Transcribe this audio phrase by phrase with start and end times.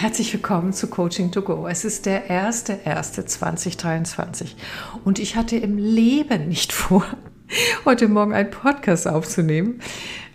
[0.00, 1.66] Herzlich willkommen zu Coaching to Go.
[1.66, 4.54] Es ist der 1.1.2023
[5.04, 7.04] und ich hatte im Leben nicht vor,
[7.84, 9.80] heute Morgen einen Podcast aufzunehmen.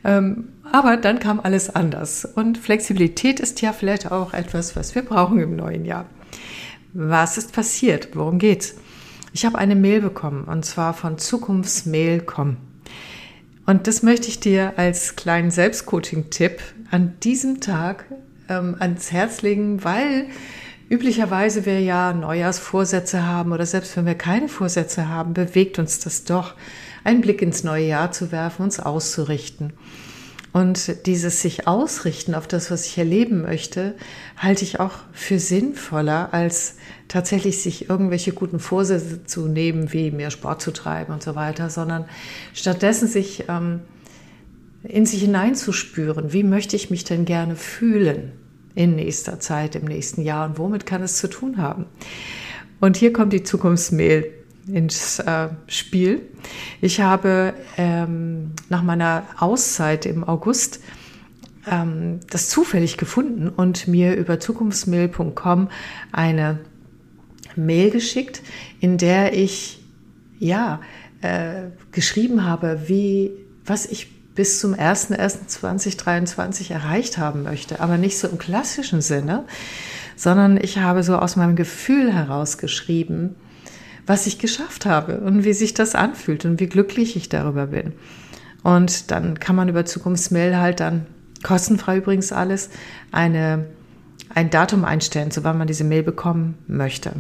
[0.04, 5.04] Ähm, aber dann kam alles anders und Flexibilität ist ja vielleicht auch etwas, was wir
[5.04, 6.08] brauchen im neuen Jahr.
[6.92, 8.18] Was ist passiert?
[8.18, 8.76] Worum geht's?
[9.32, 12.58] Ich habe eine Mail bekommen und zwar von Zukunftsmail.com.
[13.66, 18.04] Und das möchte ich dir als kleinen Selbstcoaching-Tipp an diesem Tag
[18.50, 20.28] ähm, ans Herz legen, weil
[20.90, 26.24] üblicherweise wir ja Neujahrsvorsätze haben oder selbst wenn wir keine Vorsätze haben, bewegt uns das
[26.24, 26.56] doch,
[27.04, 29.74] einen Blick ins neue Jahr zu werfen, uns auszurichten.
[30.54, 33.96] Und dieses sich ausrichten auf das, was ich erleben möchte,
[34.38, 36.76] halte ich auch für sinnvoller, als
[37.08, 41.72] tatsächlich sich irgendwelche guten Vorsätze zu nehmen, wie mehr Sport zu treiben und so weiter,
[41.72, 42.06] sondern
[42.54, 43.82] stattdessen sich ähm,
[44.84, 48.34] in sich hineinzuspüren, wie möchte ich mich denn gerne fühlen
[48.76, 51.86] in nächster Zeit, im nächsten Jahr und womit kann es zu tun haben.
[52.80, 54.26] Und hier kommt die Zukunftsmail
[54.68, 56.22] ins äh, Spiel.
[56.82, 60.80] Ich habe ähm, nach meiner Auszeit im August
[61.70, 65.70] ähm, das zufällig gefunden und mir über zukunftsmail.com
[66.12, 66.60] eine
[67.56, 68.42] Mail geschickt,
[68.80, 69.84] in der ich
[70.40, 70.82] ja
[71.22, 73.32] äh, geschrieben habe, wie
[73.66, 79.46] was ich bis zum 01.01.2023 erreicht haben möchte, aber nicht so im klassischen Sinne,
[80.16, 83.36] sondern ich habe so aus meinem Gefühl heraus geschrieben,
[84.06, 87.94] was ich geschafft habe und wie sich das anfühlt und wie glücklich ich darüber bin.
[88.64, 91.06] Und dann kann man über Zukunftsmail halt dann
[91.44, 92.70] kostenfrei übrigens alles
[93.12, 93.66] eine
[94.36, 97.14] ein Datum einstellen, zu wann man diese Mail bekommen möchte.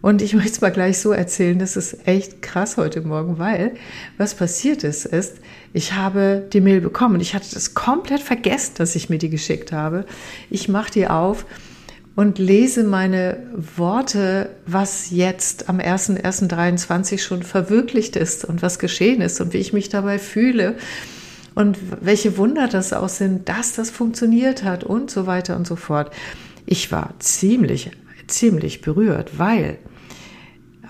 [0.00, 3.72] Und ich möchte es mal gleich so erzählen, das ist echt krass heute Morgen, weil
[4.16, 5.38] was passiert ist, ist,
[5.72, 7.20] ich habe die Mail bekommen.
[7.20, 10.04] Ich hatte das komplett vergessen, dass ich mir die geschickt habe.
[10.50, 11.44] Ich mache die auf
[12.14, 13.38] und lese meine
[13.76, 19.72] Worte, was jetzt am 1.1.23 schon verwirklicht ist und was geschehen ist und wie ich
[19.72, 20.76] mich dabei fühle
[21.54, 25.74] und welche Wunder das auch sind, dass das funktioniert hat und so weiter und so
[25.74, 26.12] fort.
[26.66, 27.90] Ich war ziemlich,
[28.26, 29.78] ziemlich berührt, weil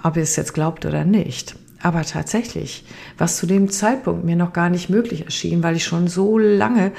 [0.02, 1.56] ob ihr es jetzt glaubt oder nicht.
[1.80, 2.84] Aber tatsächlich,
[3.18, 6.90] was zu dem Zeitpunkt mir noch gar nicht möglich erschien, weil ich schon so lange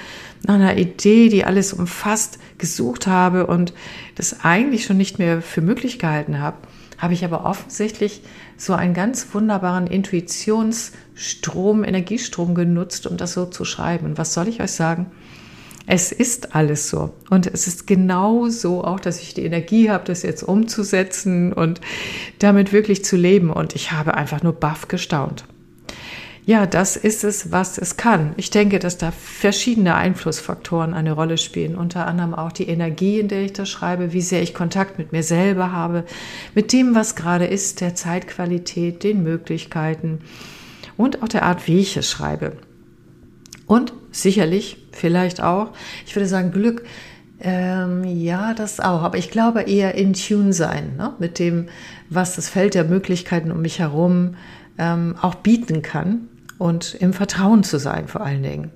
[0.44, 3.74] nach einer Idee, die alles umfasst, gesucht habe und
[4.16, 6.58] das eigentlich schon nicht mehr für möglich gehalten habe,
[6.98, 8.22] habe ich aber offensichtlich
[8.58, 14.06] so einen ganz wunderbaren Intuitionsstrom, Energiestrom genutzt, um das so zu schreiben.
[14.06, 15.08] Und was soll ich euch sagen?
[15.92, 17.16] Es ist alles so.
[17.32, 21.82] Und es ist genau so auch, dass ich die Energie habe, das jetzt umzusetzen und
[22.38, 23.50] damit wirklich zu leben.
[23.50, 25.46] Und ich habe einfach nur baff gestaunt.
[26.46, 28.34] Ja, das ist es, was es kann.
[28.38, 31.76] Ich denke, dass da verschiedene Einflussfaktoren eine Rolle spielen.
[31.76, 35.12] Unter anderem auch die Energie, in der ich das schreibe, wie sehr ich Kontakt mit
[35.12, 36.04] mir selber habe,
[36.54, 40.20] mit dem, was gerade ist, der Zeitqualität, den Möglichkeiten
[40.98, 42.58] und auch der Art, wie ich es schreibe.
[43.70, 45.68] Und sicherlich, vielleicht auch,
[46.08, 46.84] ich würde sagen Glück,
[47.40, 49.04] ähm, ja, das auch.
[49.04, 51.14] Aber ich glaube eher in Tune sein ne?
[51.20, 51.68] mit dem,
[52.10, 54.38] was das Feld der Möglichkeiten um mich herum
[54.80, 58.72] ähm, auch bieten kann und im Vertrauen zu sein vor allen Dingen.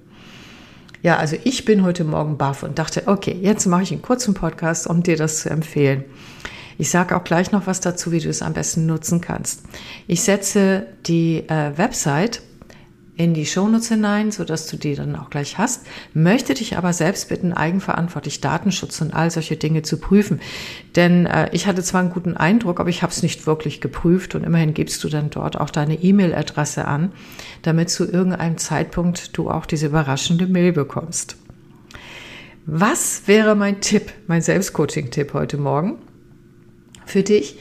[1.02, 4.36] Ja, also ich bin heute Morgen baff und dachte, okay, jetzt mache ich einen kurzen
[4.36, 6.04] Podcast, um dir das zu empfehlen.
[6.78, 9.64] Ich sage auch gleich noch was dazu, wie du es am besten nutzen kannst.
[10.06, 12.44] Ich setze die äh, Website
[13.16, 15.86] in die Shownotes hinein, sodass du die dann auch gleich hast.
[16.14, 20.42] Möchte dich aber selbst bitten, eigenverantwortlich Datenschutz und all solche Dinge zu prüfen.
[20.96, 24.34] Denn äh, ich hatte zwar einen guten Eindruck, aber ich habe es nicht wirklich geprüft
[24.34, 27.12] und immerhin gibst du dann dort auch deine E-Mail-Adresse an,
[27.62, 31.38] damit zu irgendeinem Zeitpunkt du auch diese überraschende Mail bekommst.
[32.66, 35.98] Was wäre mein Tipp, mein Selbstcoaching-Tipp heute Morgen
[37.06, 37.58] für dich?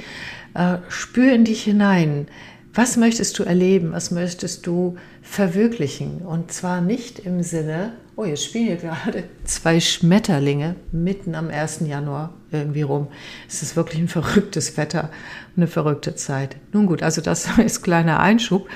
[0.54, 2.28] Äh, spür in dich hinein.
[2.74, 3.92] Was möchtest du erleben?
[3.92, 6.22] Was möchtest du verwirklichen?
[6.22, 11.80] Und zwar nicht im Sinne, oh, jetzt spielen hier gerade zwei Schmetterlinge mitten am 1.
[11.86, 13.08] Januar irgendwie rum.
[13.46, 15.10] Es ist wirklich ein verrücktes Wetter,
[15.54, 16.56] eine verrückte Zeit.
[16.72, 18.69] Nun gut, also das ist kleiner Einschub.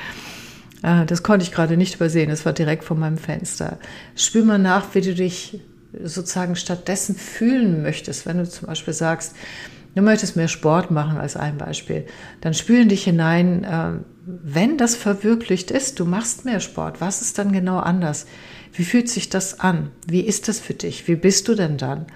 [0.82, 2.28] Äh, das konnte ich gerade nicht übersehen.
[2.28, 3.78] Das war direkt vor meinem Fenster.
[4.14, 5.60] Spür mal nach, wie du dich
[6.02, 9.34] sozusagen stattdessen fühlen möchtest, wenn du zum Beispiel sagst,
[9.96, 12.06] du möchtest mehr Sport machen als ein Beispiel,
[12.40, 13.92] dann spüren dich hinein, äh,
[14.26, 18.26] wenn das verwirklicht ist, du machst mehr Sport, was ist dann genau anders?
[18.72, 19.90] Wie fühlt sich das an?
[20.06, 21.08] Wie ist das für dich?
[21.08, 22.06] Wie bist du denn dann?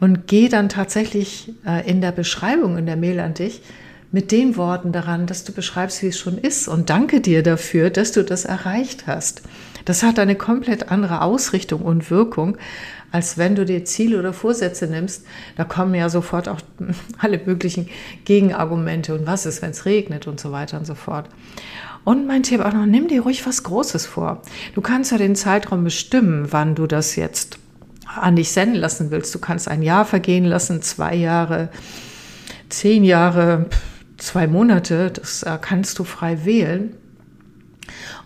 [0.00, 3.62] Und geh dann tatsächlich äh, in der Beschreibung, in der Mail an dich,
[4.10, 7.90] mit den Worten daran, dass du beschreibst, wie es schon ist und danke dir dafür,
[7.90, 9.42] dass du das erreicht hast.
[9.84, 12.56] Das hat eine komplett andere Ausrichtung und Wirkung,
[13.14, 15.24] als wenn du dir Ziele oder Vorsätze nimmst.
[15.56, 16.60] Da kommen ja sofort auch
[17.18, 17.88] alle möglichen
[18.24, 21.28] Gegenargumente und was ist, wenn es regnet und so weiter und so fort.
[22.02, 24.42] Und mein Tipp auch noch, nimm dir ruhig was Großes vor.
[24.74, 27.60] Du kannst ja den Zeitraum bestimmen, wann du das jetzt
[28.04, 29.32] an dich senden lassen willst.
[29.32, 31.68] Du kannst ein Jahr vergehen lassen, zwei Jahre,
[32.68, 33.66] zehn Jahre,
[34.16, 35.12] zwei Monate.
[35.12, 36.96] Das äh, kannst du frei wählen.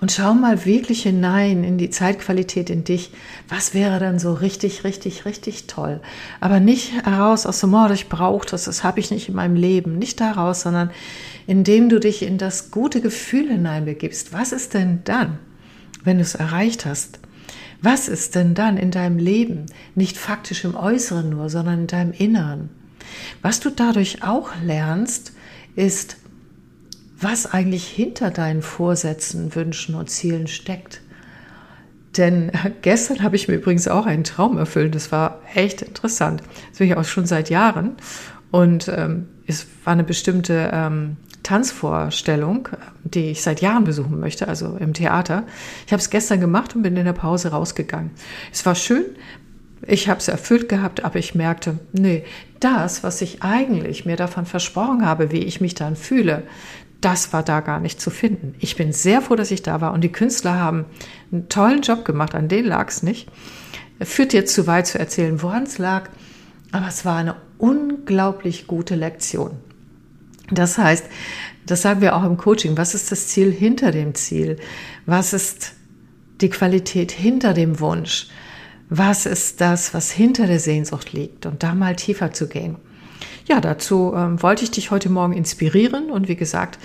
[0.00, 3.10] Und schau mal wirklich hinein in die Zeitqualität in dich.
[3.48, 6.00] Was wäre dann so richtig, richtig, richtig toll?
[6.40, 9.56] Aber nicht heraus aus dem Mord, ich brauche das, das habe ich nicht in meinem
[9.56, 9.98] Leben.
[9.98, 10.90] Nicht daraus, sondern
[11.46, 14.32] indem du dich in das gute Gefühl hineinbegibst.
[14.32, 15.38] Was ist denn dann,
[16.04, 17.18] wenn du es erreicht hast?
[17.80, 19.66] Was ist denn dann in deinem Leben?
[19.94, 22.70] Nicht faktisch im Äußeren nur, sondern in deinem Inneren.
[23.40, 25.32] Was du dadurch auch lernst,
[25.76, 26.16] ist,
[27.20, 31.00] was eigentlich hinter deinen Vorsätzen, Wünschen und Zielen steckt.
[32.16, 32.50] Denn
[32.82, 34.94] gestern habe ich mir übrigens auch einen Traum erfüllt.
[34.94, 36.42] Das war echt interessant.
[36.70, 37.96] Das will ich auch schon seit Jahren.
[38.50, 42.68] Und ähm, es war eine bestimmte ähm, Tanzvorstellung,
[43.04, 45.44] die ich seit Jahren besuchen möchte, also im Theater.
[45.86, 48.10] Ich habe es gestern gemacht und bin in der Pause rausgegangen.
[48.52, 49.04] Es war schön,
[49.86, 52.24] ich habe es erfüllt gehabt, aber ich merkte, nee,
[52.60, 56.42] das, was ich eigentlich mir davon versprochen habe, wie ich mich dann fühle,
[57.00, 58.54] das war da gar nicht zu finden.
[58.58, 60.84] Ich bin sehr froh, dass ich da war und die Künstler haben
[61.30, 63.28] einen tollen Job gemacht, an denen lag es nicht.
[64.00, 66.08] Führt jetzt zu weit zu erzählen, woran es lag,
[66.72, 69.52] aber es war eine unglaublich gute Lektion.
[70.50, 71.04] Das heißt,
[71.66, 74.56] das sagen wir auch im Coaching, was ist das Ziel hinter dem Ziel?
[75.06, 75.74] Was ist
[76.40, 78.28] die Qualität hinter dem Wunsch?
[78.88, 81.44] Was ist das, was hinter der Sehnsucht liegt?
[81.44, 82.76] Und da mal tiefer zu gehen.
[83.48, 86.10] Ja, dazu ähm, wollte ich dich heute Morgen inspirieren.
[86.10, 86.78] Und wie gesagt,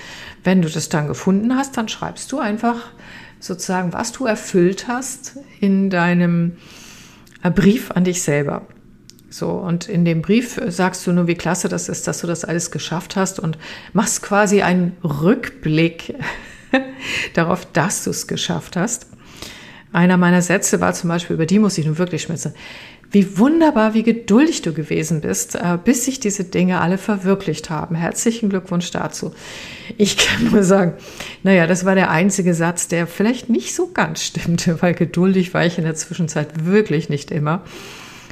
[0.46, 2.78] wenn du das dann gefunden hast, dann schreibst du einfach
[3.42, 6.54] sozusagen, was du erfüllt hast in deinem
[7.44, 8.66] äh, Brief an dich selber.
[9.30, 12.46] So, und in dem Brief sagst du nur, wie klasse das ist, dass du das
[12.46, 13.58] alles geschafft hast und
[13.92, 16.16] machst quasi einen Rückblick
[17.34, 19.08] darauf, dass du es geschafft hast.
[19.92, 22.54] Einer meiner Sätze war zum Beispiel, über die muss ich nun wirklich schmitzen
[23.14, 27.96] wie wunderbar, wie geduldig du gewesen bist, äh, bis sich diese Dinge alle verwirklicht haben.
[27.96, 29.34] Herzlichen Glückwunsch dazu.
[29.98, 30.96] Ich kann nur sagen,
[31.44, 35.64] naja, das war der einzige Satz, der vielleicht nicht so ganz stimmte, weil geduldig war
[35.66, 37.62] ich in der Zwischenzeit wirklich nicht immer.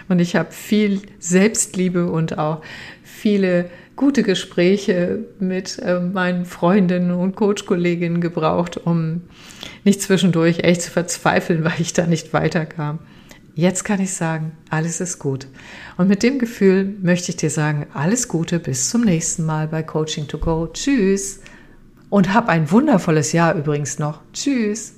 [0.10, 2.62] Und ich habe viel Selbstliebe und auch
[3.04, 9.22] viele gute Gespräche mit äh, meinen Freundinnen und Coachkolleginnen gebraucht, um
[9.84, 12.98] nicht zwischendurch echt zu verzweifeln, weil ich da nicht weiterkam.
[13.54, 15.48] Jetzt kann ich sagen, alles ist gut.
[15.98, 19.84] Und mit dem Gefühl möchte ich dir sagen, alles Gute, bis zum nächsten Mal bei
[19.84, 20.68] Coaching to Go.
[20.68, 21.42] Tschüss.
[22.10, 24.22] Und hab ein wundervolles Jahr übrigens noch.
[24.34, 24.94] Tschüss.